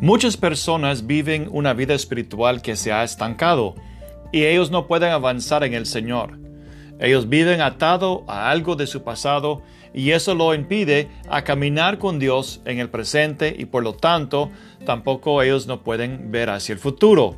Muchas 0.00 0.36
personas 0.36 1.08
viven 1.08 1.48
una 1.50 1.74
vida 1.74 1.92
espiritual 1.92 2.62
que 2.62 2.76
se 2.76 2.92
ha 2.92 3.02
estancado 3.02 3.74
y 4.30 4.44
ellos 4.44 4.70
no 4.70 4.86
pueden 4.86 5.10
avanzar 5.10 5.64
en 5.64 5.74
el 5.74 5.86
Señor. 5.86 6.38
Ellos 7.00 7.28
viven 7.28 7.60
atado 7.60 8.22
a 8.28 8.48
algo 8.48 8.76
de 8.76 8.86
su 8.86 9.02
pasado 9.02 9.62
y 9.92 10.12
eso 10.12 10.36
lo 10.36 10.54
impide 10.54 11.08
a 11.28 11.42
caminar 11.42 11.98
con 11.98 12.20
Dios 12.20 12.60
en 12.64 12.78
el 12.78 12.90
presente 12.90 13.56
y 13.58 13.64
por 13.64 13.82
lo 13.82 13.94
tanto 13.94 14.52
tampoco 14.86 15.42
ellos 15.42 15.66
no 15.66 15.82
pueden 15.82 16.30
ver 16.30 16.50
hacia 16.50 16.74
el 16.74 16.78
futuro. 16.78 17.34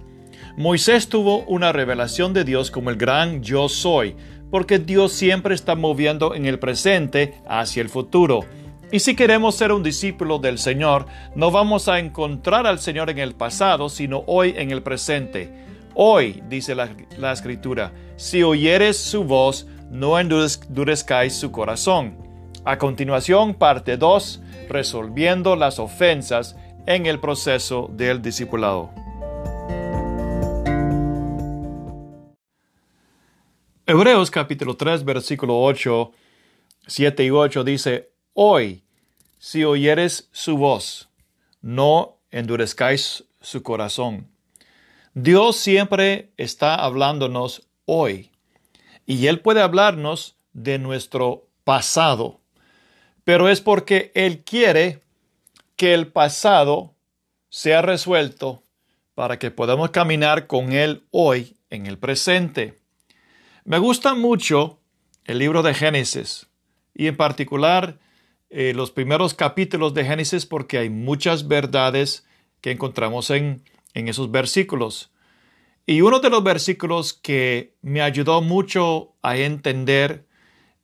Moisés 0.59 1.09
tuvo 1.09 1.45
una 1.45 1.73
revelación 1.73 2.35
de 2.35 2.45
Dios 2.45 2.71
como 2.71 2.91
el 2.91 2.97
gran 2.97 3.43
yo 3.43 3.71
soy, 3.71 4.17
porque 4.51 4.79
Dios 4.79 5.13
siempre 5.13 5.55
está 5.55 5.77
moviendo 5.77 6.35
en 6.35 6.45
el 6.45 6.59
presente 6.59 7.41
hacia 7.49 7.81
el 7.81 7.89
futuro. 7.89 8.45
Y 8.93 8.99
si 8.99 9.15
queremos 9.15 9.55
ser 9.55 9.71
un 9.71 9.85
discípulo 9.85 10.41
del 10.41 10.59
Señor, 10.59 11.07
no 11.37 11.53
vamos 11.53 11.87
a 11.87 12.01
encontrar 12.01 12.67
al 12.67 12.81
Señor 12.81 13.09
en 13.09 13.19
el 13.19 13.37
pasado, 13.37 13.89
sino 13.89 14.25
hoy 14.27 14.53
en 14.57 14.73
el 14.73 14.83
presente. 14.83 15.49
Hoy, 15.95 16.43
dice 16.49 16.75
la, 16.75 17.33
Escritura, 17.33 17.93
si 18.17 18.43
oyeres 18.43 18.97
su 18.97 19.23
voz, 19.23 19.69
no 19.91 20.19
endurezcáis 20.19 21.37
su 21.37 21.53
corazón. 21.53 22.17
A 22.65 22.79
continuación, 22.79 23.55
parte 23.55 23.97
2, 23.97 24.43
resolviendo 24.69 25.55
las 25.55 25.79
ofensas 25.79 26.57
en 26.87 27.07
el 27.07 27.21
proceso 27.21 27.89
del 27.93 28.21
discipulado. 28.21 28.91
Hebreos 33.87 34.33
capítulo 34.33 34.77
3, 34.77 35.05
versículo 35.05 35.61
8, 35.61 36.11
7 36.89 37.25
y 37.25 37.31
8 37.31 37.65
dice, 37.65 38.11
Hoy, 38.33 38.85
si 39.41 39.65
oyeres 39.65 40.29
su 40.33 40.59
voz, 40.59 41.09
no 41.63 42.19
endurezcáis 42.31 43.25
su 43.41 43.63
corazón. 43.63 44.29
Dios 45.15 45.57
siempre 45.57 46.31
está 46.37 46.75
hablándonos 46.75 47.67
hoy 47.87 48.31
y 49.07 49.29
Él 49.29 49.41
puede 49.41 49.63
hablarnos 49.63 50.37
de 50.53 50.79
nuestro 50.79 51.49
pasado, 51.65 52.43
pero 53.25 53.49
es 53.49 53.63
porque 53.63 54.13
Él 54.15 54.45
quiere 54.45 55.03
que 55.75 55.95
el 55.95 56.09
pasado 56.09 56.95
sea 57.49 57.81
resuelto 57.81 58.63
para 59.15 59.39
que 59.39 59.51
podamos 59.51 59.89
caminar 59.91 60.49
con 60.49 60.75
Él 60.75 61.07
hoy 61.13 61.57
en 61.71 61.87
el 61.87 61.97
presente. 61.97 62.79
Me 63.65 63.79
gusta 63.79 64.13
mucho 64.15 64.81
el 65.25 65.39
libro 65.39 65.63
de 65.63 65.73
Génesis 65.73 66.47
y 66.95 67.07
en 67.07 67.17
particular 67.17 67.99
eh, 68.51 68.73
los 68.75 68.91
primeros 68.91 69.35
capítulos 69.35 69.95
de 69.95 70.05
Génesis 70.05 70.47
porque 70.47 70.79
hay 70.79 70.91
muchas 70.91 71.49
verdades 71.49 72.27
que 72.61 72.71
encontramos 72.71 73.31
en, 73.31 73.63
en 73.95 74.09
esos 74.09 74.31
versículos. 74.31 75.13
Y 75.87 76.03
uno 76.03 76.21
de 76.21 76.31
los 76.31 76.45
versículos 76.45 77.15
que 77.15 77.75
me 77.83 78.03
ayudó 78.03 78.43
mucho 78.43 79.15
a 79.23 79.37
entender 79.37 80.27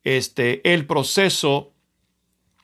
este, 0.03 0.73
el 0.73 0.85
proceso 0.85 1.73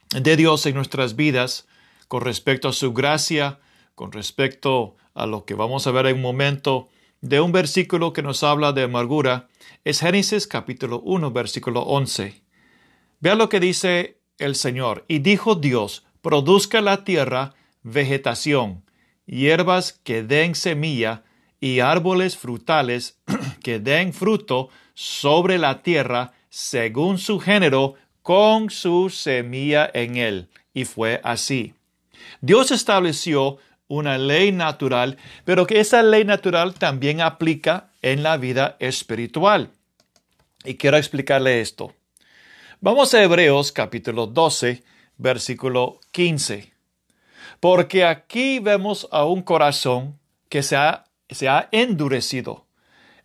de 0.10 0.36
Dios 0.36 0.66
en 0.66 0.76
nuestras 0.76 1.16
vidas 1.16 1.68
con 2.08 2.22
respecto 2.22 2.70
a 2.70 2.74
su 2.74 2.94
gracia, 2.94 3.60
con 3.96 4.12
respecto 4.12 4.96
a 5.14 5.26
lo 5.26 5.46
que 5.46 5.54
vamos 5.54 5.86
a 5.88 5.92
ver 5.92 6.08
en 6.08 6.16
un 6.16 6.22
momento, 6.22 6.90
de 7.22 7.40
un 7.40 7.52
versículo 7.52 8.12
que 8.12 8.22
nos 8.22 8.44
habla 8.44 8.74
de 8.74 8.84
amargura 8.84 9.48
es 9.86 10.00
Génesis 10.00 10.48
capítulo 10.48 11.02
1, 11.02 11.32
versículo 11.32 11.82
11. 11.82 12.42
Vea 13.20 13.36
lo 13.36 13.50
que 13.50 13.60
dice 13.60 14.20
el 14.38 14.56
Señor. 14.56 15.06
Y 15.08 15.20
dijo 15.20 15.56
Dios, 15.56 16.06
produzca 16.22 16.82
la 16.82 17.04
tierra 17.04 17.54
vegetación, 17.84 18.84
hierbas 19.26 19.94
que 19.94 20.24
den 20.24 20.56
semilla 20.56 21.24
y 21.60 21.80
árboles 21.80 22.38
frutales 22.38 23.20
que 23.64 23.80
den 23.80 24.14
fruto 24.14 24.70
sobre 24.94 25.58
la 25.58 25.82
tierra 25.82 26.34
según 26.50 27.18
su 27.18 27.40
género, 27.40 27.96
con 28.22 28.70
su 28.70 29.10
semilla 29.10 29.90
en 29.94 30.18
él. 30.18 30.50
Y 30.74 30.86
fue 30.86 31.20
así. 31.24 31.74
Dios 32.42 32.72
estableció 32.72 33.58
una 33.88 34.18
ley 34.18 34.52
natural, 34.52 35.18
pero 35.46 35.68
que 35.68 35.80
esa 35.80 36.04
ley 36.04 36.24
natural 36.24 36.74
también 36.74 37.22
aplica 37.22 37.92
en 38.02 38.24
la 38.24 38.38
vida 38.38 38.78
espiritual. 38.80 39.72
Y 40.64 40.76
quiero 40.76 40.98
explicarle 40.98 41.62
esto. 41.62 41.94
Vamos 42.86 43.14
a 43.14 43.24
Hebreos 43.24 43.72
capítulo 43.72 44.28
12, 44.28 44.84
versículo 45.16 46.02
15. 46.12 46.74
Porque 47.62 48.04
aquí 48.04 48.60
vemos 48.60 49.08
a 49.10 49.24
un 49.24 49.42
corazón 49.42 50.20
que 50.50 50.64
se 50.64 50.76
ha, 50.76 51.06
se 51.30 51.48
ha 51.48 51.70
endurecido. 51.72 52.66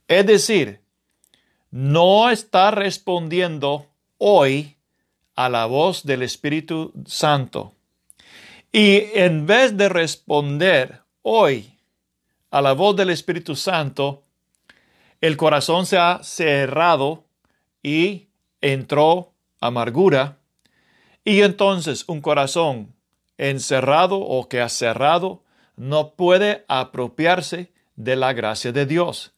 Es 0.06 0.24
decir, 0.26 0.80
no 1.72 2.30
está 2.30 2.70
respondiendo 2.70 3.86
hoy 4.16 4.76
a 5.34 5.48
la 5.48 5.66
voz 5.66 6.04
del 6.04 6.22
Espíritu 6.22 6.92
Santo. 7.04 7.74
Y 8.70 9.06
en 9.14 9.44
vez 9.44 9.76
de 9.76 9.88
responder 9.88 11.02
hoy 11.22 11.80
a 12.52 12.62
la 12.62 12.74
voz 12.74 12.94
del 12.94 13.10
Espíritu 13.10 13.56
Santo, 13.56 14.22
el 15.20 15.36
corazón 15.36 15.84
se 15.84 15.98
ha 15.98 16.20
cerrado 16.22 17.24
y 17.82 18.28
entró 18.60 19.32
amargura. 19.60 20.38
Y 21.24 21.42
entonces 21.42 22.04
un 22.08 22.20
corazón 22.20 22.94
encerrado 23.36 24.18
o 24.18 24.48
que 24.48 24.60
ha 24.60 24.68
cerrado 24.68 25.42
no 25.76 26.14
puede 26.14 26.64
apropiarse 26.68 27.72
de 27.96 28.16
la 28.16 28.32
gracia 28.32 28.72
de 28.72 28.86
Dios. 28.86 29.32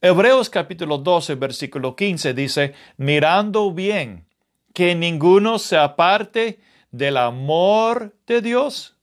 Hebreos 0.00 0.50
capítulo 0.50 0.98
12, 0.98 1.34
versículo 1.36 1.96
15 1.96 2.34
dice, 2.34 2.74
mirando 2.96 3.72
bien 3.72 4.26
que 4.72 4.94
ninguno 4.94 5.58
se 5.58 5.76
aparte 5.76 6.60
del 6.90 7.16
amor 7.16 8.14
de 8.26 8.42
Dios 8.42 8.96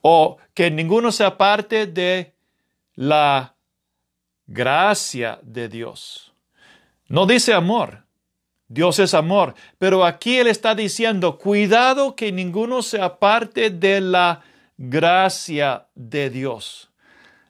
o 0.00 0.38
que 0.54 0.70
ninguno 0.70 1.12
se 1.12 1.24
aparte 1.24 1.86
de 1.86 2.34
la 2.94 3.54
gracia 4.46 5.38
de 5.42 5.68
Dios. 5.68 6.32
No 7.08 7.26
dice 7.26 7.54
amor. 7.54 8.01
Dios 8.72 8.98
es 8.98 9.12
amor. 9.12 9.54
Pero 9.78 10.04
aquí 10.04 10.38
Él 10.38 10.46
está 10.46 10.74
diciendo, 10.74 11.36
cuidado 11.36 12.16
que 12.16 12.32
ninguno 12.32 12.82
se 12.82 13.00
aparte 13.00 13.68
de 13.68 14.00
la 14.00 14.40
gracia 14.78 15.86
de 15.94 16.30
Dios. 16.30 16.90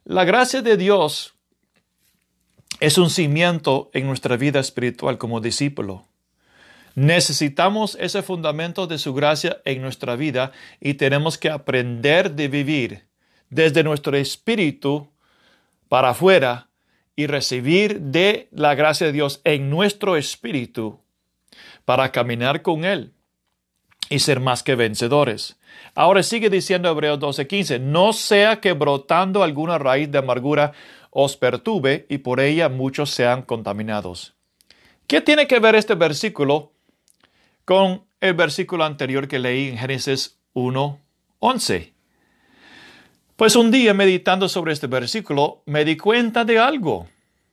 La 0.04 0.24
gracia 0.24 0.62
de 0.62 0.76
Dios 0.76 1.34
es 2.80 2.98
un 2.98 3.08
cimiento 3.08 3.88
en 3.94 4.08
nuestra 4.08 4.36
vida 4.36 4.58
espiritual 4.58 5.16
como 5.16 5.40
discípulo. 5.40 6.08
Necesitamos 6.96 7.96
ese 8.00 8.22
fundamento 8.22 8.88
de 8.88 8.98
su 8.98 9.14
gracia 9.14 9.62
en 9.64 9.80
nuestra 9.80 10.16
vida 10.16 10.50
y 10.80 10.94
tenemos 10.94 11.38
que 11.38 11.50
aprender 11.50 12.32
de 12.32 12.48
vivir 12.48 13.06
desde 13.48 13.84
nuestro 13.84 14.16
espíritu 14.16 15.08
para 15.88 16.10
afuera 16.10 16.68
y 17.14 17.26
recibir 17.26 18.00
de 18.00 18.48
la 18.50 18.74
gracia 18.74 19.06
de 19.06 19.12
Dios 19.12 19.40
en 19.44 19.70
nuestro 19.70 20.16
espíritu 20.16 21.01
para 21.84 22.12
caminar 22.12 22.62
con 22.62 22.84
Él 22.84 23.12
y 24.08 24.18
ser 24.18 24.40
más 24.40 24.62
que 24.62 24.74
vencedores. 24.74 25.58
Ahora 25.94 26.22
sigue 26.22 26.50
diciendo 26.50 26.88
Hebreos 26.88 27.18
12:15, 27.18 27.80
no 27.80 28.12
sea 28.12 28.60
que 28.60 28.72
brotando 28.72 29.42
alguna 29.42 29.78
raíz 29.78 30.10
de 30.10 30.18
amargura 30.18 30.72
os 31.10 31.36
perturbe 31.36 32.06
y 32.08 32.18
por 32.18 32.40
ella 32.40 32.68
muchos 32.68 33.10
sean 33.10 33.42
contaminados. 33.42 34.34
¿Qué 35.06 35.20
tiene 35.20 35.46
que 35.46 35.60
ver 35.60 35.74
este 35.74 35.94
versículo 35.94 36.72
con 37.64 38.04
el 38.20 38.34
versículo 38.34 38.84
anterior 38.84 39.28
que 39.28 39.38
leí 39.38 39.68
en 39.68 39.78
Génesis 39.78 40.38
1, 40.52 41.00
11. 41.40 41.92
Pues 43.36 43.56
un 43.56 43.70
día 43.70 43.94
meditando 43.94 44.48
sobre 44.48 44.72
este 44.72 44.86
versículo 44.86 45.62
me 45.66 45.84
di 45.84 45.96
cuenta 45.96 46.44
de 46.44 46.58
algo. 46.58 47.08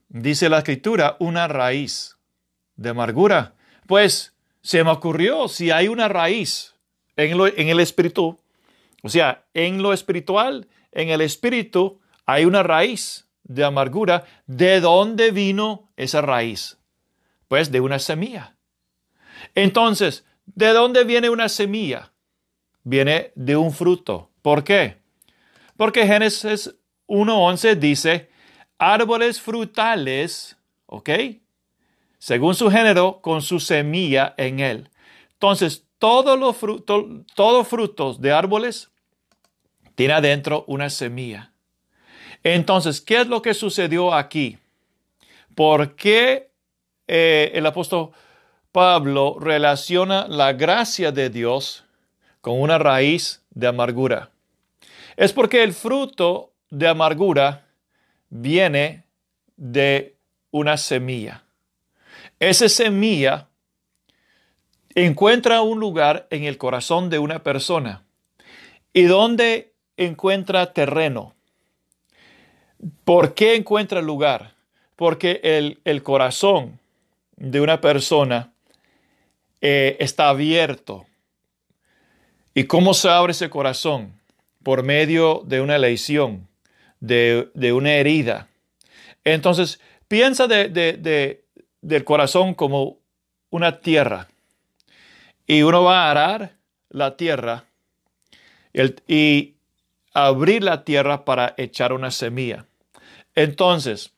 Dice 0.09 0.47
la 0.47 0.59
escritura, 0.59 1.17
una 1.19 1.47
raíz 1.47 2.17
de 2.75 2.89
amargura. 2.89 3.55
Pues 3.89 4.35
se 4.61 4.83
me 4.83 4.91
ocurrió, 4.91 5.47
si 5.47 5.71
hay 5.71 5.87
una 5.87 6.07
raíz 6.07 6.75
en, 7.15 7.69
el 7.69 7.79
espíritu, 7.79 8.39
o 9.01 9.09
sea, 9.09 9.45
en 9.55 9.81
lo 9.81 9.93
espiritual, 9.93 10.67
en 10.91 11.09
el 11.09 11.21
espíritu, 11.21 11.99
hay 12.27 12.45
una 12.45 12.61
raíz 12.61 13.25
de 13.41 13.63
amargura. 13.63 14.25
¿De 14.45 14.79
dónde 14.79 15.31
vino 15.31 15.89
esa 15.97 16.21
raíz? 16.21 16.77
Pues 17.47 17.71
de 17.71 17.81
una 17.81 17.97
semilla. 17.97 18.55
Entonces, 19.55 20.23
¿de 20.45 20.67
dónde 20.67 21.03
viene 21.03 21.31
una 21.31 21.49
semilla? 21.49 22.13
Viene 22.83 23.31
de 23.33 23.55
un 23.55 23.73
fruto. 23.73 24.29
¿Por 24.43 24.63
qué? 24.63 24.97
Porque 25.77 26.05
Génesis 26.05 26.75
1.11 27.07 27.73
dice, 27.73 28.29
árboles 28.77 29.41
frutales, 29.41 30.57
¿ok? 30.85 31.09
Según 32.19 32.53
su 32.53 32.69
género, 32.69 33.21
con 33.21 33.41
su 33.41 33.59
semilla 33.59 34.35
en 34.37 34.59
él. 34.59 34.89
Entonces, 35.33 35.85
todos 35.97 36.37
los 36.37 36.55
frutos, 36.55 37.05
todos 37.33 37.67
frutos 37.67 38.21
de 38.21 38.31
árboles 38.31 38.89
tiene 39.95 40.13
adentro 40.13 40.63
una 40.67 40.89
semilla. 40.89 41.51
Entonces, 42.43 43.01
¿qué 43.01 43.21
es 43.21 43.27
lo 43.27 43.41
que 43.41 43.53
sucedió 43.53 44.13
aquí? 44.13 44.57
¿Por 45.55 45.95
qué 45.95 46.51
eh, 47.07 47.51
el 47.53 47.65
apóstol 47.65 48.11
Pablo 48.71 49.37
relaciona 49.39 50.27
la 50.27 50.53
gracia 50.53 51.11
de 51.11 51.29
Dios 51.29 51.83
con 52.41 52.61
una 52.61 52.77
raíz 52.77 53.43
de 53.49 53.67
amargura? 53.67 54.31
Es 55.17 55.33
porque 55.33 55.63
el 55.63 55.73
fruto 55.73 56.53
de 56.69 56.87
amargura 56.87 57.65
viene 58.29 59.03
de 59.57 60.15
una 60.51 60.77
semilla. 60.77 61.43
Esa 62.39 62.69
semilla 62.69 63.49
encuentra 64.95 65.61
un 65.61 65.79
lugar 65.79 66.27
en 66.29 66.43
el 66.43 66.57
corazón 66.57 67.09
de 67.09 67.19
una 67.19 67.43
persona. 67.43 68.03
¿Y 68.93 69.03
dónde 69.03 69.73
encuentra 69.97 70.73
terreno? 70.73 71.35
¿Por 73.03 73.33
qué 73.33 73.55
encuentra 73.55 74.01
lugar? 74.01 74.53
Porque 74.95 75.41
el, 75.43 76.03
corazón 76.03 76.79
de 77.35 77.61
una 77.61 77.81
persona 77.81 78.53
eh, 79.61 79.97
está 79.99 80.29
abierto. 80.29 81.05
¿Y 82.53 82.65
cómo 82.65 82.93
se 82.93 83.09
abre 83.09 83.31
ese 83.31 83.49
corazón? 83.49 84.13
Por 84.63 84.83
medio 84.83 85.43
de 85.45 85.61
una 85.61 85.77
lesión, 85.77 86.47
de, 86.99 87.49
una 87.73 87.93
herida. 87.93 88.47
Entonces, 89.23 89.79
piensa 90.07 90.47
del 91.81 92.03
corazón 92.03 92.53
como 92.53 92.99
una 93.49 93.79
tierra. 93.79 94.27
Y 95.47 95.61
uno 95.63 95.83
va 95.83 96.05
a 96.05 96.11
arar 96.11 96.57
la 96.89 97.17
tierra 97.17 97.65
y 99.07 99.55
abrir 100.13 100.63
la 100.63 100.83
tierra 100.83 101.25
para 101.25 101.53
echar 101.57 101.93
una 101.93 102.11
semilla. 102.11 102.65
Entonces, 103.35 104.13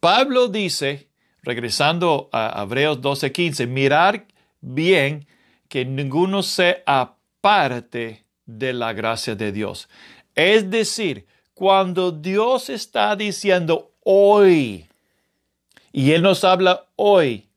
Pablo 0.00 0.48
dice, 0.48 1.08
regresando 1.42 2.28
a 2.32 2.62
Hebreos 2.62 3.00
12:15, 3.00 3.66
mirar 3.66 4.26
bien 4.60 5.26
que 5.68 5.84
ninguno 5.84 6.42
se 6.42 6.82
aparte 6.86 8.24
de 8.44 8.72
la 8.72 8.92
gracia 8.92 9.34
de 9.34 9.52
Dios. 9.52 9.88
Es 10.34 10.70
decir, 10.70 11.26
cuando 11.54 12.12
Dios 12.12 12.68
está 12.68 13.16
diciendo 13.16 13.92
hoy, 14.04 14.86
y 15.96 16.12
Él 16.12 16.20
nos 16.20 16.44
habla 16.44 16.88
hoy, 16.96 17.48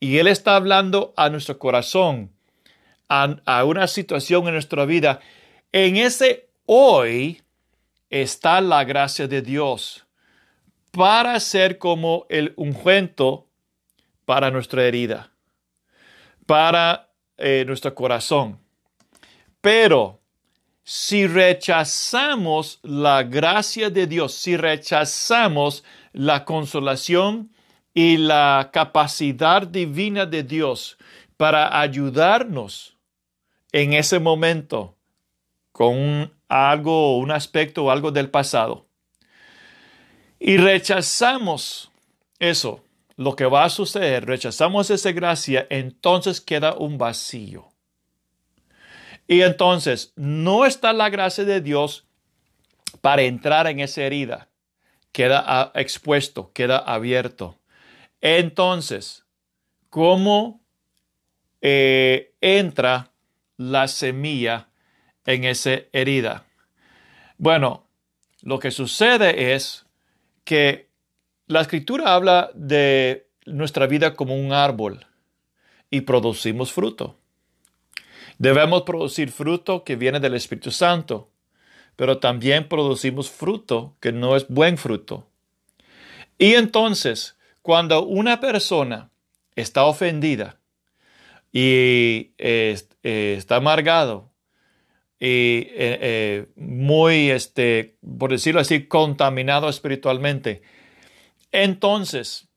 y 0.00 0.16
Él 0.16 0.28
está 0.28 0.56
hablando 0.56 1.12
a 1.14 1.28
nuestro 1.28 1.58
corazón, 1.58 2.32
a, 3.06 3.64
una 3.66 3.86
situación 3.86 4.46
en 4.46 4.54
nuestra 4.54 4.86
vida, 4.86 5.20
en 5.70 5.98
ese 5.98 6.48
hoy 6.64 7.42
está 8.08 8.62
la 8.62 8.84
gracia 8.84 9.28
de 9.28 9.42
Dios 9.42 10.06
para 10.90 11.38
ser 11.38 11.76
como 11.76 12.24
el 12.30 12.54
ungüento 12.56 13.46
para 14.24 14.50
nuestra 14.50 14.86
herida, 14.86 15.30
para 16.46 17.10
eh, 17.36 17.64
nuestro 17.66 17.94
corazón. 17.94 18.58
Pero 19.60 20.19
si 20.92 21.28
rechazamos 21.28 22.80
la 22.82 23.22
gracia 23.22 23.90
de 23.90 24.08
Dios, 24.08 24.34
si 24.34 24.56
rechazamos 24.56 25.84
la 26.12 26.44
consolación 26.44 27.52
y 27.94 28.16
la 28.16 28.70
capacidad 28.72 29.68
divina 29.68 30.26
de 30.26 30.42
Dios 30.42 30.98
para 31.36 31.80
ayudarnos 31.80 32.96
en 33.70 33.92
ese 33.92 34.18
momento 34.18 34.96
con 35.70 36.32
algo, 36.48 37.18
un 37.18 37.30
aspecto 37.30 37.84
o 37.84 37.92
algo 37.92 38.10
del 38.10 38.28
pasado, 38.28 38.88
y 40.40 40.56
rechazamos 40.56 41.92
eso, 42.40 42.82
lo 43.14 43.36
que 43.36 43.44
va 43.44 43.62
a 43.62 43.70
suceder, 43.70 44.26
rechazamos 44.26 44.90
esa 44.90 45.12
gracia, 45.12 45.68
entonces 45.70 46.40
queda 46.40 46.74
un 46.74 46.98
vacío. 46.98 47.70
Y 49.30 49.42
entonces 49.42 50.12
no 50.16 50.66
está 50.66 50.92
la 50.92 51.08
gracia 51.08 51.44
de 51.44 51.60
Dios 51.60 52.04
para 53.00 53.22
entrar 53.22 53.68
en 53.68 53.78
esa 53.78 54.02
herida. 54.02 54.48
Queda 55.12 55.70
expuesto, 55.76 56.50
queda 56.52 56.78
abierto. 56.78 57.56
Entonces, 58.20 59.24
¿cómo 59.88 60.60
eh, 61.60 62.34
entra 62.40 63.12
la 63.56 63.86
semilla 63.86 64.68
en 65.24 65.44
esa 65.44 65.78
herida? 65.92 66.44
Bueno, 67.38 67.86
lo 68.42 68.58
que 68.58 68.72
sucede 68.72 69.54
es 69.54 69.86
que 70.42 70.88
la 71.46 71.60
escritura 71.60 72.16
habla 72.16 72.50
de 72.54 73.28
nuestra 73.46 73.86
vida 73.86 74.16
como 74.16 74.34
un 74.34 74.52
árbol 74.52 75.06
y 75.88 76.00
producimos 76.00 76.72
fruto. 76.72 77.19
Debemos 78.40 78.84
producir 78.84 79.30
fruto 79.30 79.84
que 79.84 79.96
viene 79.96 80.18
del 80.18 80.32
Espíritu 80.32 80.70
Santo, 80.70 81.30
pero 81.94 82.20
también 82.20 82.70
producimos 82.70 83.30
fruto 83.30 83.98
que 84.00 84.12
no 84.12 84.34
es 84.34 84.48
buen 84.48 84.78
fruto. 84.78 85.28
Y 86.38 86.54
entonces, 86.54 87.36
cuando 87.60 88.02
una 88.06 88.40
persona 88.40 89.10
está 89.56 89.84
ofendida 89.84 90.58
y 91.52 92.32
eh, 92.38 92.78
está 93.02 93.56
amargado 93.56 94.30
y 95.18 95.26
eh, 95.26 95.98
eh, 96.00 96.46
muy, 96.56 97.30
este, 97.30 97.98
por 98.18 98.30
decirlo 98.30 98.62
así, 98.62 98.86
contaminado 98.86 99.68
espiritualmente, 99.68 100.62
entonces 101.52 102.48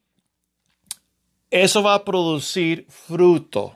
eso 1.52 1.84
va 1.84 1.96
a 1.96 2.06
producir 2.06 2.86
fruto. 2.88 3.76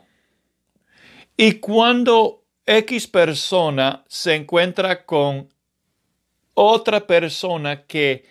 Y 1.38 1.60
cuando 1.60 2.44
X 2.66 3.08
persona 3.08 4.04
se 4.08 4.34
encuentra 4.34 5.06
con 5.06 5.54
otra 6.56 7.06
persona 7.06 7.84
que 7.84 8.26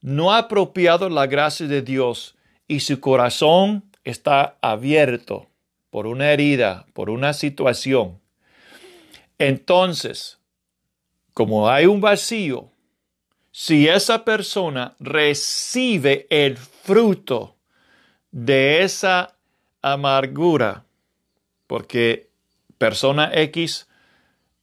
no 0.00 0.32
ha 0.32 0.38
apropiado 0.38 1.08
la 1.08 1.28
gracia 1.28 1.68
de 1.68 1.82
Dios 1.82 2.36
y 2.66 2.80
su 2.80 2.98
corazón 2.98 3.84
está 4.02 4.58
abierto 4.60 5.46
por 5.90 6.08
una 6.08 6.32
herida, 6.32 6.86
por 6.94 7.10
una 7.10 7.32
situación, 7.32 8.20
entonces, 9.38 10.40
como 11.32 11.70
hay 11.70 11.86
un 11.86 12.00
vacío, 12.00 12.72
si 13.52 13.88
esa 13.88 14.24
persona 14.24 14.96
recibe 14.98 16.26
el 16.28 16.56
fruto 16.56 17.56
de 18.32 18.82
esa 18.82 19.36
amargura, 19.80 20.84
porque 21.68 22.27
persona 22.78 23.30
X 23.32 23.88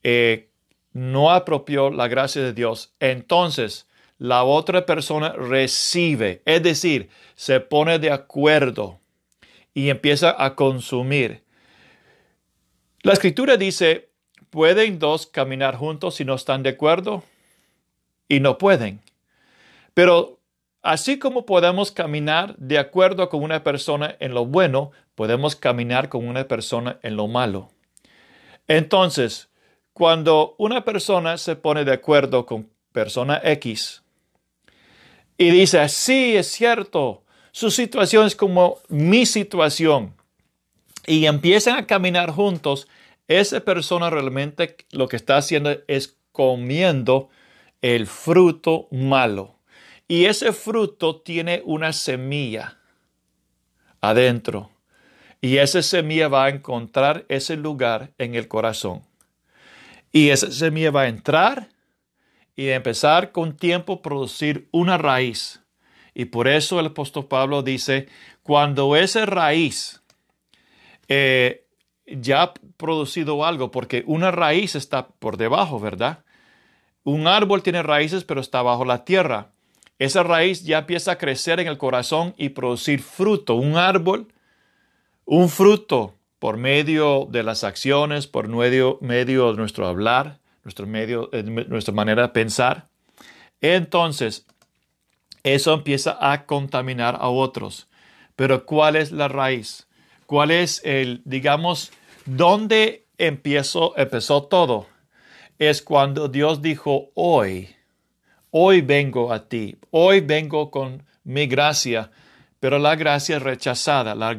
eh, 0.03 0.49
no 0.93 1.31
apropió 1.31 1.89
la 1.89 2.07
gracia 2.07 2.41
de 2.41 2.53
Dios, 2.53 2.93
entonces 2.99 3.87
la 4.17 4.43
otra 4.43 4.85
persona 4.85 5.33
recibe, 5.33 6.41
es 6.45 6.63
decir, 6.63 7.09
se 7.35 7.59
pone 7.59 7.99
de 7.99 8.11
acuerdo 8.11 8.99
y 9.73 9.89
empieza 9.89 10.35
a 10.37 10.55
consumir. 10.55 11.43
La 13.01 13.13
escritura 13.13 13.57
dice, 13.57 14.09
¿Pueden 14.55 14.99
dos 14.99 15.27
caminar 15.27 15.75
juntos 15.75 16.15
si 16.15 16.23
no 16.23 16.33
están 16.33 16.63
de 16.63 16.69
acuerdo? 16.69 17.25
Y 18.29 18.39
no 18.39 18.57
pueden. 18.57 19.01
Pero 19.93 20.39
así 20.81 21.19
como 21.19 21.45
podemos 21.45 21.91
caminar 21.91 22.55
de 22.55 22.77
acuerdo 22.79 23.27
con 23.27 23.43
una 23.43 23.65
persona 23.65 24.15
en 24.21 24.33
lo 24.33 24.45
bueno, 24.45 24.91
podemos 25.13 25.57
caminar 25.57 26.07
con 26.07 26.25
una 26.25 26.47
persona 26.47 26.99
en 27.03 27.17
lo 27.17 27.27
malo. 27.27 27.69
Entonces, 28.67 29.49
cuando 29.93 30.55
una 30.57 30.83
persona 30.83 31.37
se 31.37 31.55
pone 31.55 31.85
de 31.85 31.93
acuerdo 31.93 32.45
con 32.45 32.69
persona 32.91 33.39
X 33.43 34.03
y 35.37 35.49
dice, 35.51 35.87
sí, 35.89 36.35
es 36.35 36.47
cierto, 36.47 37.23
su 37.51 37.71
situación 37.71 38.25
es 38.25 38.35
como 38.35 38.79
mi 38.89 39.25
situación, 39.25 40.15
y 41.07 41.25
empiezan 41.25 41.77
a 41.77 41.87
caminar 41.87 42.31
juntos, 42.31 42.87
esa 43.27 43.59
persona 43.59 44.09
realmente 44.09 44.77
lo 44.91 45.07
que 45.07 45.15
está 45.15 45.37
haciendo 45.37 45.71
es 45.87 46.17
comiendo 46.31 47.29
el 47.81 48.07
fruto 48.07 48.87
malo. 48.91 49.55
Y 50.07 50.25
ese 50.25 50.51
fruto 50.51 51.21
tiene 51.21 51.61
una 51.65 51.93
semilla 51.93 52.77
adentro. 54.01 54.71
Y 55.41 55.57
esa 55.57 55.81
semilla 55.81 56.27
va 56.27 56.45
a 56.45 56.49
encontrar 56.49 57.25
ese 57.29 57.55
lugar 57.55 58.11
en 58.17 58.35
el 58.35 58.47
corazón. 58.47 59.01
Y 60.11 60.29
esa 60.29 60.51
semilla 60.51 60.91
va 60.91 61.01
a 61.01 61.07
entrar 61.07 61.69
y 62.55 62.69
empezar 62.69 63.31
con 63.31 63.57
tiempo 63.57 63.93
a 63.93 64.01
producir 64.01 64.67
una 64.71 64.97
raíz. 64.97 65.61
Y 66.13 66.25
por 66.25 66.47
eso 66.47 66.79
el 66.79 66.87
apóstol 66.87 67.27
Pablo 67.27 67.61
dice, 67.61 68.07
cuando 68.41 68.95
esa 68.95 69.25
raíz 69.25 70.01
eh, 71.09 71.65
ya 72.07 72.43
ha 72.43 72.53
producido 72.77 73.45
algo, 73.45 73.71
porque 73.71 74.03
una 74.07 74.31
raíz 74.31 74.75
está 74.75 75.07
por 75.07 75.37
debajo, 75.37 75.79
¿verdad? 75.79 76.25
un 77.05 77.27
árbol 77.27 77.61
tiene 77.63 77.83
raíces 77.83 78.25
pero 78.25 78.41
está 78.41 78.61
bajo 78.61 78.83
la 78.83 79.05
tierra. 79.05 79.51
Esa 79.97 80.23
raíz 80.23 80.63
ya 80.63 80.79
empieza 80.79 81.13
a 81.13 81.17
crecer 81.17 81.61
en 81.61 81.67
el 81.67 81.77
corazón 81.77 82.33
y 82.37 82.49
producir 82.49 83.01
fruto. 83.01 83.55
Un 83.55 83.77
árbol, 83.77 84.27
un 85.25 85.49
fruto 85.49 86.13
por 86.39 86.57
medio 86.57 87.27
de 87.29 87.43
las 87.43 87.63
acciones, 87.63 88.27
por 88.27 88.47
medio, 88.47 88.99
de 89.01 89.53
nuestro 89.57 89.87
hablar, 89.87 90.39
nuestro 90.63 90.85
medio, 90.85 91.29
eh, 91.33 91.43
nuestra 91.43 91.93
manera 91.93 92.23
de 92.23 92.29
pensar. 92.29 92.87
Entonces, 93.61 94.45
eso 95.43 95.73
empieza 95.73 96.17
a 96.19 96.45
contaminar 96.45 97.17
a 97.19 97.29
otros. 97.29 97.87
Pero 98.35 98.65
¿cuál 98.65 98.95
es 98.95 99.11
la 99.11 99.27
raíz? 99.27 99.87
¿Cuál 100.25 100.51
es 100.51 100.81
el, 100.83 101.21
digamos, 101.25 101.91
dónde 102.25 103.05
empezó, 103.17 103.97
empezó 103.97 104.43
todo? 104.43 104.87
Es 105.57 105.81
cuando 105.81 106.27
Dios 106.27 106.61
dijo, 106.61 107.11
hoy, 107.13 107.69
hoy 108.51 108.81
vengo 108.81 109.31
a 109.31 109.47
ti, 109.47 109.77
hoy 109.91 110.19
vengo 110.19 110.69
con 110.69 111.03
mi 111.23 111.47
gracia, 111.47 112.11
pero 112.65 112.79
la 112.79 112.95
gracia 112.95 113.37
es 113.37 113.43
rechazada, 113.43 114.15
la, 114.15 114.33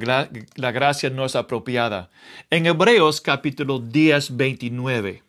la, 0.56 0.72
gracia 0.72 1.10
no 1.10 1.24
es 1.24 1.36
apropiada. 1.36 2.10
En 2.50 2.66
Hebreos 2.66 3.20
capítulo 3.20 3.78
10, 3.78 4.36
29, 4.36 5.22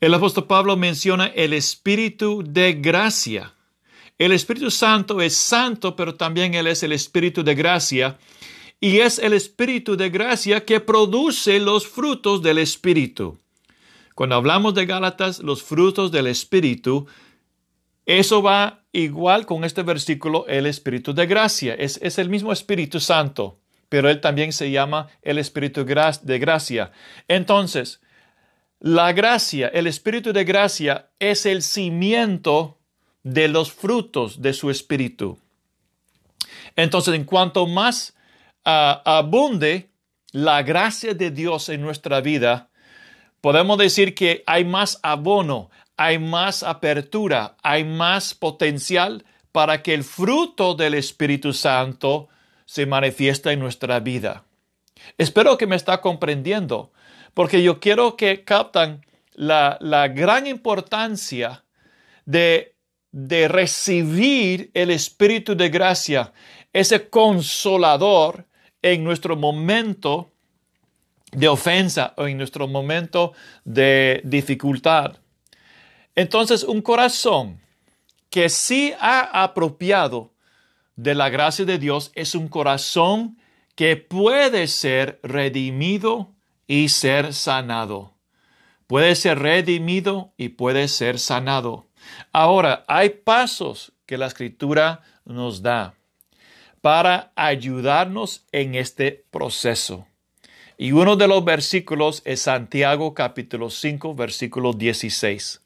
el 0.00 0.14
apóstol 0.14 0.48
Pablo 0.48 0.76
menciona 0.76 1.26
el 1.26 1.52
espíritu 1.52 2.42
de 2.44 2.72
gracia. 2.72 3.54
El 4.18 4.32
Espíritu 4.32 4.72
Santo 4.72 5.20
es 5.20 5.36
santo, 5.36 5.94
pero 5.94 6.16
también 6.16 6.54
Él 6.54 6.66
es 6.66 6.82
el 6.82 6.90
Espíritu 6.90 7.44
de 7.44 7.54
gracia. 7.54 8.18
Y 8.80 8.98
es 8.98 9.20
el 9.20 9.32
Espíritu 9.32 9.96
de 9.96 10.10
gracia 10.10 10.64
que 10.64 10.80
produce 10.80 11.60
los 11.60 11.86
frutos 11.86 12.42
del 12.42 12.58
Espíritu. 12.58 13.38
Cuando 14.16 14.34
hablamos 14.34 14.74
de 14.74 14.84
Gálatas, 14.84 15.38
los 15.38 15.62
frutos 15.62 16.10
del 16.10 16.26
Espíritu, 16.26 17.06
eso 18.08 18.40
va 18.40 18.84
igual 18.92 19.44
con 19.44 19.64
este 19.64 19.82
versículo, 19.82 20.46
el 20.46 20.64
Espíritu 20.64 21.12
de 21.12 21.26
gracia. 21.26 21.74
Es, 21.74 22.00
es 22.02 22.18
el 22.18 22.30
mismo 22.30 22.52
Espíritu 22.52 23.00
Santo, 23.00 23.60
pero 23.90 24.08
Él 24.08 24.22
también 24.22 24.54
se 24.54 24.70
llama 24.70 25.08
el 25.20 25.36
Espíritu 25.36 25.84
de 25.84 26.38
gracia. 26.38 26.90
Entonces, 27.28 28.00
la 28.80 29.12
gracia, 29.12 29.68
el 29.68 29.86
Espíritu 29.86 30.32
de 30.32 30.44
gracia 30.44 31.10
es 31.18 31.44
el 31.44 31.62
cimiento 31.62 32.78
de 33.24 33.48
los 33.48 33.72
frutos 33.72 34.40
de 34.40 34.54
su 34.54 34.70
espíritu. 34.70 35.38
Entonces, 36.76 37.14
en 37.14 37.24
cuanto 37.24 37.66
más 37.66 38.16
ah, 38.64 39.02
abunde 39.04 39.90
la 40.32 40.62
gracia 40.62 41.12
de 41.12 41.30
Dios 41.30 41.68
en 41.68 41.82
nuestra 41.82 42.22
vida, 42.22 42.70
podemos 43.40 43.76
decir 43.76 44.14
que 44.14 44.42
hay 44.46 44.64
más 44.64 44.98
abono, 45.02 45.70
hay 45.98 46.18
más 46.18 46.62
apertura, 46.62 47.56
hay 47.62 47.84
más 47.84 48.32
potencial 48.32 49.24
para 49.52 49.82
que 49.82 49.92
el 49.92 50.04
fruto 50.04 50.74
del 50.74 50.94
Espíritu 50.94 51.52
Santo 51.52 52.28
se 52.64 52.86
manifieste 52.86 53.50
en 53.52 53.60
nuestra 53.60 54.00
vida. 54.00 54.44
Espero 55.18 55.58
que 55.58 55.66
me 55.66 55.76
está 55.76 56.00
comprendiendo, 56.00 56.92
porque 57.34 57.62
yo 57.62 57.80
quiero 57.80 58.16
que 58.16 58.44
captan 58.44 59.04
la, 59.34 59.76
la 59.80 60.08
gran 60.08 60.46
importancia 60.46 61.64
de 62.24 62.78
de 63.10 63.48
recibir 63.48 64.70
el 64.74 64.90
Espíritu 64.90 65.56
de 65.56 65.68
gracia, 65.68 66.32
ese 66.72 67.08
consolador 67.08 68.46
en 68.82 69.02
nuestro 69.02 69.36
momento 69.36 70.30
de 71.32 71.48
ofensa 71.48 72.14
o 72.16 72.26
en 72.26 72.36
nuestro 72.36 72.68
momento 72.68 73.32
de 73.64 74.20
dificultad. 74.24 75.16
Entonces, 76.18 76.64
un 76.64 76.82
corazón 76.82 77.60
que 78.28 78.48
sí 78.48 78.92
ha 78.98 79.44
apropiado 79.44 80.32
de 80.96 81.14
la 81.14 81.28
gracia 81.28 81.64
de 81.64 81.78
Dios 81.78 82.10
es 82.16 82.34
un 82.34 82.48
corazón 82.48 83.38
que 83.76 83.96
puede 83.96 84.66
ser 84.66 85.20
redimido 85.22 86.34
y 86.66 86.88
ser 86.88 87.32
sanado. 87.32 88.14
Puede 88.88 89.14
ser 89.14 89.38
redimido 89.38 90.32
y 90.36 90.48
puede 90.48 90.88
ser 90.88 91.20
sanado. 91.20 91.86
Ahora, 92.32 92.82
hay 92.88 93.10
pasos 93.10 93.92
que 94.04 94.18
la 94.18 94.26
escritura 94.26 95.02
nos 95.24 95.62
da 95.62 95.94
para 96.80 97.30
ayudarnos 97.36 98.44
en 98.50 98.74
este 98.74 99.24
proceso. 99.30 100.04
Y 100.76 100.90
uno 100.90 101.14
de 101.14 101.28
los 101.28 101.44
versículos 101.44 102.22
es 102.24 102.40
Santiago 102.40 103.14
capítulo 103.14 103.70
5, 103.70 104.16
versículo 104.16 104.72
16. 104.72 105.60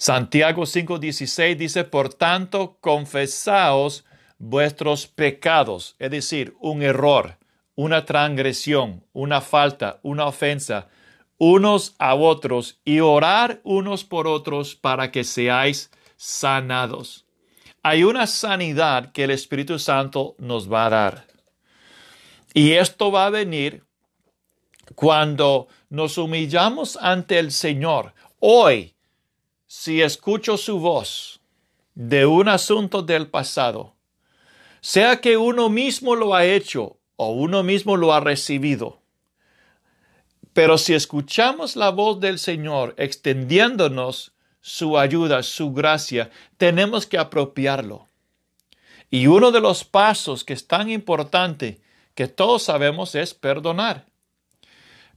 Santiago 0.00 0.64
5, 0.64 0.98
16 0.98 1.58
dice, 1.58 1.84
por 1.84 2.14
tanto, 2.14 2.78
confesaos 2.80 4.06
vuestros 4.38 5.06
pecados, 5.06 5.94
es 5.98 6.10
decir, 6.10 6.54
un 6.58 6.80
error, 6.82 7.36
una 7.74 8.06
transgresión, 8.06 9.04
una 9.12 9.42
falta, 9.42 10.00
una 10.02 10.24
ofensa, 10.24 10.88
unos 11.36 11.96
a 11.98 12.14
otros 12.14 12.80
y 12.82 13.00
orar 13.00 13.60
unos 13.62 14.02
por 14.04 14.26
otros 14.26 14.74
para 14.74 15.12
que 15.12 15.22
seáis 15.22 15.90
sanados. 16.16 17.26
Hay 17.82 18.02
una 18.02 18.26
sanidad 18.26 19.12
que 19.12 19.24
el 19.24 19.30
Espíritu 19.30 19.78
Santo 19.78 20.34
nos 20.38 20.72
va 20.72 20.86
a 20.86 20.90
dar. 20.90 21.26
Y 22.54 22.72
esto 22.72 23.12
va 23.12 23.26
a 23.26 23.30
venir 23.30 23.84
cuando 24.94 25.68
nos 25.90 26.16
humillamos 26.16 26.96
ante 27.02 27.38
el 27.38 27.52
Señor. 27.52 28.14
Hoy, 28.38 28.94
si 29.72 30.02
escucho 30.02 30.56
su 30.56 30.80
voz 30.80 31.38
de 31.94 32.26
un 32.26 32.48
asunto 32.48 33.02
del 33.02 33.28
pasado, 33.28 33.94
sea 34.80 35.20
que 35.20 35.36
uno 35.36 35.68
mismo 35.68 36.16
lo 36.16 36.34
ha 36.34 36.44
hecho 36.44 36.98
o 37.14 37.30
uno 37.30 37.62
mismo 37.62 37.96
lo 37.96 38.12
ha 38.12 38.18
recibido, 38.18 39.00
pero 40.52 40.76
si 40.76 40.92
escuchamos 40.92 41.76
la 41.76 41.90
voz 41.90 42.18
del 42.18 42.40
Señor 42.40 42.96
extendiéndonos 42.98 44.32
su 44.60 44.98
ayuda, 44.98 45.44
su 45.44 45.72
gracia, 45.72 46.32
tenemos 46.56 47.06
que 47.06 47.18
apropiarlo. 47.18 48.08
Y 49.08 49.28
uno 49.28 49.52
de 49.52 49.60
los 49.60 49.84
pasos 49.84 50.42
que 50.42 50.52
es 50.52 50.66
tan 50.66 50.90
importante 50.90 51.80
que 52.16 52.26
todos 52.26 52.64
sabemos 52.64 53.14
es 53.14 53.34
perdonar. 53.34 54.06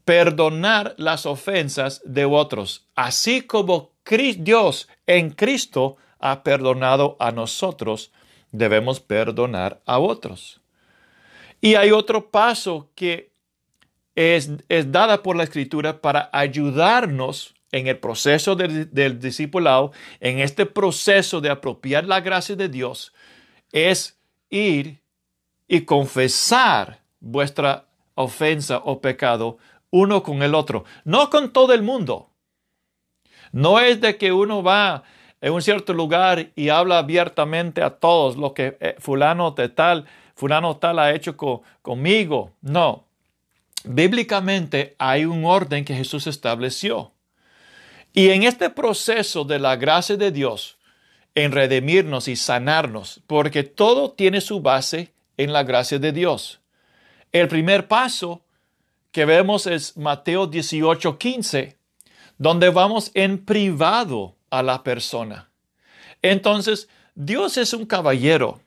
Perdonar 0.05 0.93
las 0.99 1.25
ofensas 1.25 2.03
de 2.05 2.25
otros, 2.25 2.85
así 2.93 3.41
como 3.41 3.92
Dios 4.05 4.89
en 5.07 5.31
Cristo 5.31 5.97
ha 6.19 6.43
perdonado 6.43 7.17
a 7.19 7.31
nosotros, 7.31 8.11
debemos 8.51 8.99
perdonar 8.99 9.81
a 9.85 9.99
otros. 9.99 10.61
Y 11.61 11.75
hay 11.75 11.91
otro 11.91 12.29
paso 12.29 12.89
que 12.95 13.31
es, 14.15 14.49
dada 14.91 15.23
por 15.23 15.35
la 15.35 15.43
escritura 15.43 16.01
para 16.01 16.29
ayudarnos 16.31 17.55
en 17.71 17.87
el 17.87 17.97
proceso 17.97 18.55
del, 18.55 18.91
del 18.91 19.19
discipulado, 19.19 19.91
en 20.19 20.39
este 20.39 20.65
proceso 20.65 21.41
de 21.41 21.49
apropiar 21.49 22.05
la 22.05 22.21
gracia 22.21 22.55
de 22.55 22.69
Dios, 22.69 23.13
es 23.71 24.19
ir 24.49 25.01
y 25.67 25.81
confesar 25.81 27.01
vuestra 27.19 27.87
ofensa 28.15 28.77
o 28.77 29.01
pecado 29.01 29.57
uno 29.89 30.23
con 30.23 30.43
el 30.43 30.55
otro, 30.55 30.85
no 31.03 31.29
con 31.29 31.53
todo 31.53 31.73
el 31.73 31.81
mundo. 31.81 32.32
No 33.53 33.79
es 33.79 34.01
de 34.01 34.17
que 34.17 34.33
uno 34.33 34.63
va 34.63 35.03
en 35.39 35.53
un 35.53 35.61
cierto 35.61 35.93
lugar 35.93 36.49
y 36.55 36.69
habla 36.69 36.97
abiertamente 36.97 37.83
a 37.83 37.91
todos 37.91 38.35
lo 38.35 38.53
que 38.53 38.77
eh, 38.79 38.95
fulano 38.97 39.51
de 39.51 39.69
tal, 39.69 40.05
fulano 40.35 40.75
tal 40.77 40.97
ha 40.97 41.13
hecho 41.13 41.37
conmigo. 41.81 42.51
No, 42.61 43.05
bíblicamente 43.83 44.95
hay 44.97 45.25
un 45.25 45.45
orden 45.45 45.85
que 45.85 45.95
Jesús 45.95 46.25
estableció. 46.25 47.11
Y 48.11 48.29
en 48.29 48.43
este 48.43 48.71
proceso 48.71 49.43
de 49.43 49.59
la 49.59 49.75
gracia 49.75 50.17
de 50.17 50.31
Dios, 50.31 50.77
en 51.35 51.51
redimirnos 51.51 52.27
y 52.27 52.35
sanarnos, 52.35 53.21
porque 53.27 53.63
todo 53.63 54.11
tiene 54.11 54.41
su 54.41 54.61
base 54.61 55.13
en 55.37 55.53
la 55.53 55.63
gracia 55.63 55.99
de 55.99 56.11
Dios. 56.11 56.59
El 57.31 57.47
primer 57.47 57.87
paso 57.87 58.41
que 59.11 59.25
vemos 59.25 59.67
es 59.67 59.95
Mateo 59.95 60.47
18, 60.47 61.17
15, 61.19 61.82
donde 62.37 62.69
vamos 62.69 63.11
en 63.13 63.43
privado 63.43 64.35
a 64.49 64.63
la 64.63 64.83
persona. 64.83 65.49
Entonces, 66.21 66.89
Dios 67.15 67.57
es 67.57 67.73
un 67.73 67.85
caballero 67.85 68.61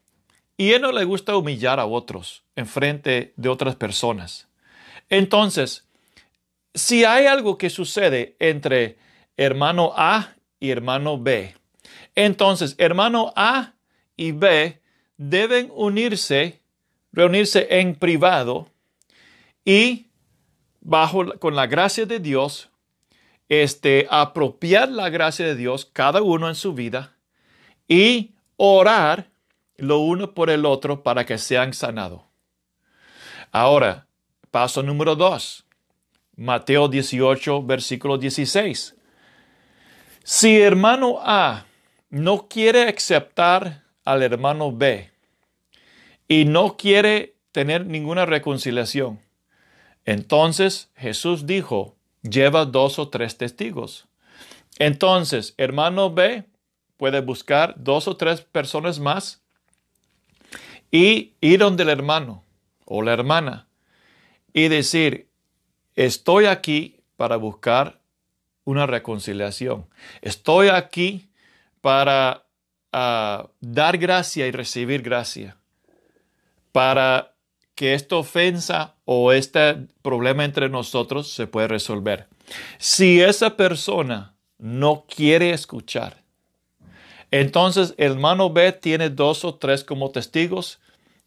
y 0.57 0.73
él 0.73 0.83
no 0.83 0.93
le 0.93 1.05
gusta 1.05 1.37
humillar 1.37 1.81
a 1.81 1.87
otros 1.87 2.45
en 2.55 2.67
frente 2.67 3.33
de 3.37 3.49
otras 3.49 3.77
personas. 3.77 4.49
Entonces, 5.09 5.87
si 6.75 7.05
hay 7.05 7.27
algo 7.27 7.59
que 7.59 7.71
sucede 7.71 8.37
entre 8.39 8.99
hermano 9.37 9.93
A 9.97 10.35
y 10.61 10.71
hermano 10.71 11.19
B, 11.19 11.55
entonces 12.15 12.75
hermano 12.79 13.33
A 13.37 13.75
y 14.17 14.33
B 14.33 14.81
deben 15.17 15.71
unirse, 15.75 16.61
reunirse 17.13 17.67
en 17.81 17.95
privado 17.95 18.69
y 19.65 20.07
bajo 20.81 21.39
con 21.39 21.57
la 21.57 21.67
gracia 21.67 22.07
de 22.07 22.21
Dios 22.21 22.71
este, 23.49 24.07
apropiar 24.11 24.89
la 24.89 25.09
gracia 25.09 25.47
de 25.47 25.55
Dios, 25.55 25.89
cada 25.93 26.23
uno 26.23 26.49
en 26.49 26.55
su 26.55 26.75
vida, 26.75 27.17
y 27.89 28.35
orar 28.57 29.29
lo 29.77 29.99
uno 29.99 30.33
por 30.35 30.51
el 30.51 30.65
otro 30.65 31.03
para 31.03 31.25
que 31.25 31.39
sean 31.39 31.73
sanados. 31.73 32.23
Ahora, 33.53 34.07
paso 34.51 34.83
número 34.83 35.15
dos. 35.15 35.65
Mateo 36.37 36.89
18, 36.89 37.63
versículo 37.63 38.19
16. 38.19 38.95
Si 40.23 40.61
hermano 40.61 41.19
A 41.23 41.65
no 42.11 42.47
quiere 42.49 42.89
aceptar 42.89 43.85
al 44.05 44.23
hermano 44.23 44.71
B 44.71 45.11
y 46.29 46.45
no 46.45 46.77
quiere 46.77 47.37
tener 47.53 47.87
ninguna 47.87 48.27
reconciliación, 48.27 49.21
entonces 50.05 50.91
Jesús 50.97 51.47
dijo, 51.47 51.96
lleva 52.31 52.65
dos 52.65 52.99
o 52.99 53.09
tres 53.09 53.37
testigos. 53.39 54.07
Entonces, 54.79 55.55
hermano 55.57 56.13
B 56.13 56.45
puede 56.97 57.21
buscar 57.21 57.75
dos 57.77 58.09
o 58.09 58.17
tres 58.17 58.41
personas 58.41 58.99
más 58.99 59.43
y 60.91 61.35
ir 61.41 61.61
donde 61.61 61.83
el 61.83 61.91
hermano 61.91 62.45
o 62.85 63.03
la 63.03 63.13
hermana 63.13 63.69
y 64.53 64.69
decir, 64.69 65.27
Estoy 65.97 66.45
aquí 66.45 67.01
para 67.17 67.37
buscar 67.37 68.03
una 68.65 68.87
reconciliación. 68.87 69.89
Estoy 70.21 70.69
aquí 70.69 71.31
para 71.81 72.47
ah, 72.93 73.49
dar 73.61 73.97
gracia 73.97 74.47
y 74.47 74.51
recibir 74.51 75.01
gracia. 75.01 75.57
Para 76.71 77.35
que 77.75 77.95
esta 77.95 78.17
ofensa 78.17 78.96
o 79.07 79.33
este 79.33 79.87
problema 80.03 80.45
entre 80.45 80.69
nosotros 80.69 81.33
se 81.33 81.47
pueda 81.47 81.69
resolver. 81.69 82.27
Si 82.79 83.23
esa 83.23 83.57
persona 83.57 84.35
no 84.59 85.07
quiere 85.09 85.53
escuchar, 85.53 86.23
entonces 87.31 87.95
el 87.97 88.13
hermano 88.13 88.51
B 88.51 88.73
tiene 88.73 89.09
dos 89.09 89.45
o 89.45 89.55
tres 89.55 89.85
como 89.85 90.11
testigos 90.11 90.81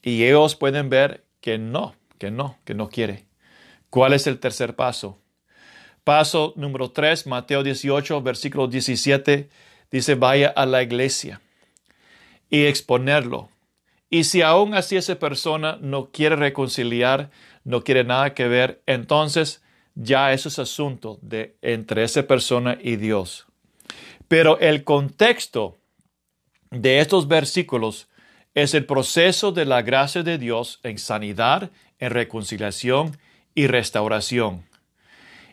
y 0.03 0.24
ellos 0.25 0.55
pueden 0.55 0.89
ver 0.89 1.24
que 1.41 1.57
no, 1.57 1.95
que 2.17 2.29
no, 2.31 2.57
que 2.65 2.74
no 2.74 2.89
quiere. 2.89 3.25
¿Cuál 3.89 4.13
es 4.13 4.27
el 4.27 4.39
tercer 4.39 4.75
paso? 4.75 5.17
Paso 6.03 6.53
número 6.55 6.91
3, 6.91 7.27
Mateo 7.27 7.63
18, 7.63 8.21
versículo 8.21 8.67
17, 8.67 9.50
dice, 9.91 10.15
vaya 10.15 10.50
a 10.50 10.65
la 10.65 10.83
iglesia 10.83 11.41
y 12.50 12.65
exponerlo. 12.65 13.50
Y 14.10 14.24
si 14.24 14.42
aún 14.42 14.74
así 14.74 14.98
esa 14.98 15.16
persona 15.16 15.78
no 15.82 16.10
quiere 16.12 16.36
reconciliar, 16.36 17.30
no 17.63 17.84
quiere 17.84 18.04
nada 18.04 18.34
que 18.34 18.48
ver, 18.48 18.82
entonces 18.86 19.63
ya 19.96 20.34
eso 20.34 20.50
es 20.50 20.60
asunto 20.60 21.20
de 21.22 21.58
entre 21.62 22.04
esa 22.04 22.24
persona 22.24 22.78
y 22.82 22.96
Dios. 22.96 23.48
Pero 24.28 24.60
el 24.60 24.84
contexto 24.84 25.78
de 26.72 27.00
estos 27.00 27.28
versículos 27.28 28.08
es 28.54 28.74
el 28.74 28.86
proceso 28.86 29.51
de 29.51 29.66
la 29.66 29.82
gracia 29.82 30.24
de 30.24 30.38
Dios 30.38 30.80
en 30.84 30.98
sanidad, 30.98 31.72
en 32.00 32.12
reconciliación 32.12 33.18
y 33.54 33.68
restauración. 33.68 34.66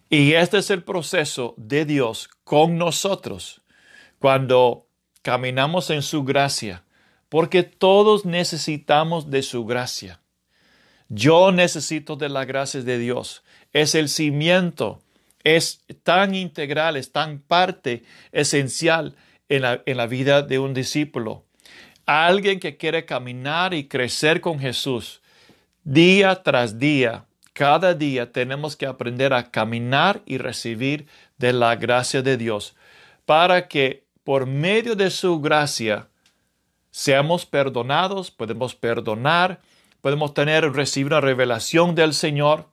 Y 0.08 0.34
este 0.34 0.58
es 0.58 0.70
el 0.70 0.82
proceso 0.82 1.54
de 1.56 1.84
Dios 1.84 2.28
con 2.44 2.78
nosotros 2.78 3.62
cuando 4.18 4.86
caminamos 5.22 5.90
en 5.90 6.02
su 6.02 6.24
gracia, 6.24 6.84
porque 7.36 7.64
todos 7.64 8.24
necesitamos 8.24 9.30
de 9.30 9.42
su 9.42 9.66
gracia. 9.66 10.22
Yo 11.10 11.52
necesito 11.52 12.16
de 12.16 12.30
la 12.30 12.46
gracia 12.46 12.80
de 12.80 12.98
Dios. 12.98 13.42
Es 13.74 13.94
el 13.94 14.08
cimiento, 14.08 15.02
es 15.44 15.82
tan 16.02 16.34
integral, 16.34 16.96
es 16.96 17.12
tan 17.12 17.40
parte 17.40 18.04
esencial 18.32 19.16
en 19.50 19.60
la, 19.60 19.82
en 19.84 19.98
la 19.98 20.06
vida 20.06 20.40
de 20.40 20.58
un 20.58 20.72
discípulo. 20.72 21.44
Alguien 22.06 22.58
que 22.58 22.78
quiere 22.78 23.04
caminar 23.04 23.74
y 23.74 23.86
crecer 23.86 24.40
con 24.40 24.58
Jesús 24.58 25.20
día 25.84 26.42
tras 26.42 26.78
día 26.78 27.26
cada 27.52 27.92
día 27.92 28.32
tenemos 28.32 28.76
que 28.76 28.86
aprender 28.86 29.34
a 29.34 29.50
caminar 29.50 30.22
y 30.24 30.38
recibir 30.38 31.06
de 31.36 31.52
la 31.52 31.76
gracia 31.76 32.22
de 32.22 32.38
Dios 32.38 32.74
para 33.26 33.68
que 33.68 34.06
por 34.24 34.46
medio 34.46 34.96
de 34.96 35.10
su 35.10 35.38
gracia 35.38 36.08
seamos 36.96 37.44
perdonados, 37.44 38.30
podemos 38.30 38.74
perdonar, 38.74 39.60
podemos 40.00 40.32
tener, 40.32 40.64
recibir 40.72 41.08
una 41.08 41.20
revelación 41.20 41.94
del 41.94 42.14
Señor 42.14 42.70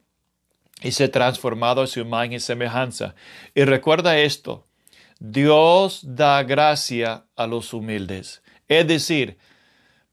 y 0.82 0.94
ser 0.94 1.10
transformado 1.10 1.82
en 1.82 1.90
su 1.90 2.00
imagen 2.00 2.32
y 2.32 2.40
semejanza. 2.40 3.16
Y 3.54 3.66
recuerda 3.66 4.18
esto, 4.18 4.66
Dios 5.20 6.00
da 6.04 6.42
gracia 6.44 7.26
a 7.36 7.48
los 7.48 7.74
humildes. 7.74 8.42
Es 8.70 8.88
decir, 8.88 9.38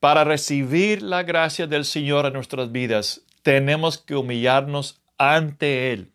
para 0.01 0.25
recibir 0.25 1.03
la 1.03 1.23
gracia 1.23 1.69
del 1.69 1.85
Señor 1.85 2.27
en 2.27 2.33
nuestras 2.33 2.73
vidas, 2.73 3.23
tenemos 3.45 3.97
que 3.97 4.17
humillarnos 4.17 5.01
ante 5.19 5.93
Él. 5.93 6.11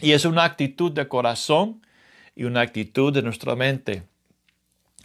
Y 0.00 0.12
es 0.12 0.24
una 0.24 0.44
actitud 0.44 0.90
de 0.90 1.08
corazón 1.08 1.86
y 2.34 2.44
una 2.44 2.62
actitud 2.62 3.12
de 3.12 3.20
nuestra 3.20 3.54
mente. 3.54 4.04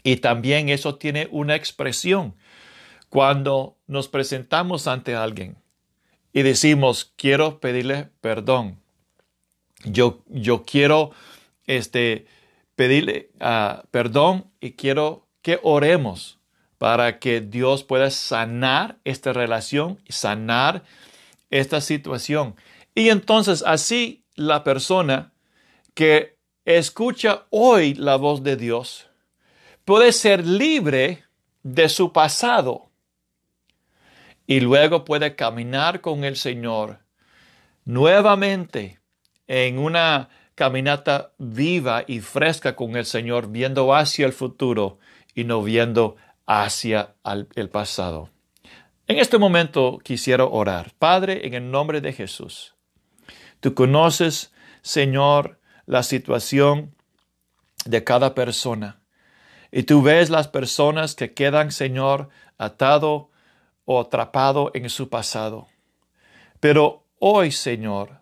Y 0.03 0.17
también 0.17 0.69
eso 0.69 0.95
tiene 0.95 1.27
una 1.31 1.55
expresión 1.55 2.35
cuando 3.09 3.77
nos 3.87 4.07
presentamos 4.07 4.87
ante 4.87 5.15
alguien 5.15 5.57
y 6.33 6.43
decimos, 6.43 7.13
quiero 7.15 7.59
pedirle 7.59 8.09
perdón. 8.21 8.79
Yo, 9.85 10.23
yo 10.27 10.63
quiero 10.63 11.11
este, 11.65 12.27
pedirle 12.75 13.31
uh, 13.39 13.85
perdón 13.91 14.51
y 14.59 14.73
quiero 14.73 15.27
que 15.41 15.59
oremos 15.63 16.37
para 16.77 17.19
que 17.19 17.41
Dios 17.41 17.83
pueda 17.83 18.11
sanar 18.11 18.99
esta 19.03 19.33
relación, 19.33 19.99
sanar 20.09 20.83
esta 21.49 21.81
situación. 21.81 22.55
Y 22.93 23.09
entonces 23.09 23.63
así 23.65 24.23
la 24.35 24.63
persona 24.63 25.33
que 25.93 26.37
escucha 26.65 27.45
hoy 27.49 27.93
la 27.95 28.15
voz 28.17 28.43
de 28.43 28.57
Dios 28.57 29.06
puede 29.87 30.11
ser 30.11 30.45
libre 30.45 31.23
de 31.63 31.87
su 31.87 32.11
pasado 32.11 32.89
y 34.45 34.59
luego 34.59 35.05
puede 35.05 35.37
caminar 35.37 36.01
con 36.01 36.25
el 36.25 36.35
Señor 36.35 36.99
nuevamente 37.85 38.99
en 39.47 39.79
una 39.79 40.27
caminata 40.55 41.31
viva 41.37 42.03
y 42.05 42.19
fresca 42.19 42.75
con 42.75 42.97
el 42.97 43.05
Señor, 43.05 43.49
viendo 43.49 43.95
hacia 43.95 44.25
el 44.25 44.33
futuro 44.33 44.99
y 45.33 45.45
no 45.45 45.63
viendo 45.63 46.17
hacia 46.45 47.15
el 47.55 47.69
pasado. 47.69 48.29
En 49.07 49.19
este 49.19 49.37
momento 49.37 49.99
quisiera 50.03 50.43
orar. 50.43 50.91
Padre, 50.99 51.47
en 51.47 51.53
el 51.53 51.71
nombre 51.71 52.01
de 52.01 52.11
Jesús, 52.11 52.75
tú 53.61 53.73
conoces, 53.73 54.51
Señor, 54.81 55.61
la 55.85 56.03
situación 56.03 56.93
de 57.85 58.03
cada 58.03 58.35
persona. 58.35 58.99
Y 59.71 59.83
tú 59.83 60.01
ves 60.01 60.29
las 60.29 60.47
personas 60.47 61.15
que 61.15 61.33
quedan, 61.33 61.71
Señor, 61.71 62.29
atado 62.57 63.29
o 63.85 63.99
atrapado 63.99 64.71
en 64.73 64.89
su 64.89 65.09
pasado. 65.09 65.67
Pero 66.59 67.05
hoy, 67.19 67.51
Señor, 67.51 68.21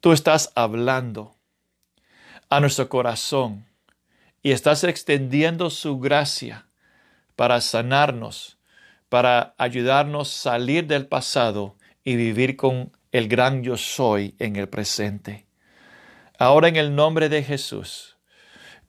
tú 0.00 0.12
estás 0.12 0.52
hablando 0.54 1.36
a 2.48 2.60
nuestro 2.60 2.88
corazón 2.88 3.66
y 4.42 4.52
estás 4.52 4.84
extendiendo 4.84 5.70
su 5.70 5.98
gracia 5.98 6.66
para 7.36 7.60
sanarnos 7.60 8.58
para 9.10 9.54
ayudarnos 9.58 10.28
a 10.28 10.52
salir 10.52 10.86
del 10.86 11.06
pasado 11.06 11.76
y 12.04 12.16
vivir 12.16 12.56
con 12.56 12.96
el 13.12 13.28
gran 13.28 13.62
yo 13.62 13.76
soy 13.76 14.36
en 14.38 14.56
el 14.56 14.68
presente. 14.68 15.46
Ahora 16.38 16.68
en 16.68 16.76
el 16.76 16.94
nombre 16.94 17.28
de 17.28 17.42
Jesús, 17.42 18.16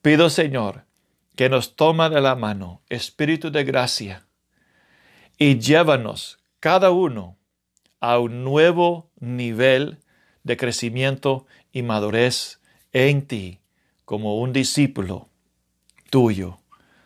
pido 0.00 0.30
Señor 0.30 0.86
que 1.36 1.48
nos 1.48 1.76
toma 1.76 2.10
de 2.10 2.20
la 2.20 2.34
mano, 2.34 2.82
Espíritu 2.88 3.50
de 3.50 3.64
gracia, 3.64 4.26
y 5.38 5.58
llévanos 5.58 6.38
cada 6.60 6.90
uno 6.90 7.38
a 8.00 8.18
un 8.18 8.44
nuevo 8.44 9.10
nivel 9.18 9.98
de 10.44 10.56
crecimiento 10.56 11.46
y 11.72 11.82
madurez 11.82 12.60
en 12.92 13.26
ti 13.26 13.60
como 14.04 14.38
un 14.38 14.52
discípulo 14.52 15.28
tuyo. 16.10 16.58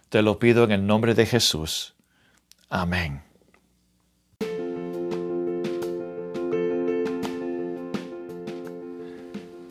Te 0.09 0.23
lo 0.23 0.39
pido 0.39 0.65
en 0.65 0.73
el 0.73 0.87
nombre 0.87 1.15
de 1.15 1.27
Jesús. 1.27 1.95
Amén. 2.69 3.23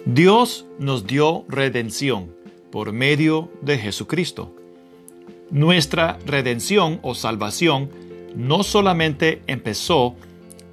Dios 0.06 0.66
nos 0.78 1.08
dio 1.08 1.46
redención 1.50 2.35
por 2.76 2.92
medio 2.92 3.50
de 3.62 3.78
Jesucristo. 3.78 4.54
Nuestra 5.50 6.20
redención 6.26 7.00
o 7.04 7.16
salvación 7.16 7.90
no 8.36 8.64
solamente 8.64 9.42
empezó 9.48 10.18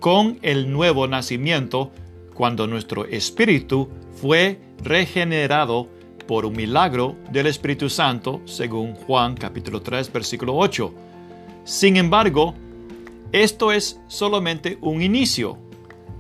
con 0.01 0.41
el 0.43 0.73
nuevo 0.73 1.07
nacimiento 1.07 1.93
cuando 2.35 2.67
nuestro 2.67 3.05
espíritu 3.05 3.89
fue 4.21 4.59
regenerado 4.83 5.87
por 6.27 6.45
un 6.45 6.57
milagro 6.57 7.15
del 7.31 7.47
Espíritu 7.47 7.89
Santo, 7.89 8.41
según 8.47 8.95
Juan 8.95 9.37
capítulo 9.37 9.81
3, 9.81 10.13
versículo 10.13 10.57
8. 10.57 10.93
Sin 11.63 11.97
embargo, 11.97 12.55
esto 13.31 13.71
es 13.71 14.01
solamente 14.09 14.77
un 14.81 15.03
inicio. 15.03 15.57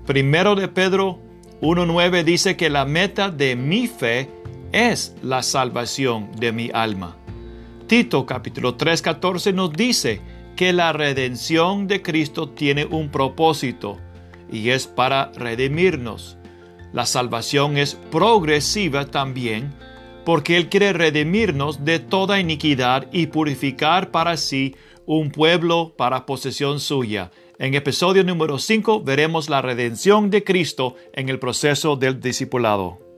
Primero 0.06 0.54
de 0.54 0.68
Pedro 0.68 1.18
1.9 1.60 2.22
dice 2.22 2.56
que 2.56 2.70
la 2.70 2.84
meta 2.84 3.30
de 3.30 3.56
mi 3.56 3.88
fe 3.88 4.41
es 4.72 5.14
la 5.22 5.42
salvación 5.42 6.32
de 6.32 6.52
mi 6.52 6.70
alma. 6.72 7.16
Tito 7.86 8.24
capítulo 8.24 8.76
3.14 8.76 9.54
nos 9.54 9.72
dice 9.72 10.20
que 10.56 10.72
la 10.72 10.92
redención 10.92 11.86
de 11.86 12.02
Cristo 12.02 12.48
tiene 12.48 12.84
un 12.86 13.10
propósito 13.10 13.98
y 14.50 14.70
es 14.70 14.86
para 14.86 15.30
redimirnos. 15.36 16.38
La 16.92 17.06
salvación 17.06 17.76
es 17.76 17.94
progresiva 18.10 19.06
también 19.06 19.74
porque 20.24 20.56
Él 20.56 20.68
quiere 20.68 20.92
redimirnos 20.92 21.84
de 21.84 21.98
toda 21.98 22.40
iniquidad 22.40 23.08
y 23.12 23.26
purificar 23.26 24.10
para 24.10 24.36
sí 24.36 24.76
un 25.04 25.30
pueblo 25.30 25.94
para 25.96 26.26
posesión 26.26 26.80
suya. 26.80 27.30
En 27.58 27.74
episodio 27.74 28.24
número 28.24 28.58
5 28.58 29.02
veremos 29.02 29.50
la 29.50 29.62
redención 29.62 30.30
de 30.30 30.44
Cristo 30.44 30.96
en 31.12 31.28
el 31.28 31.38
proceso 31.38 31.96
del 31.96 32.20
discipulado. 32.20 33.11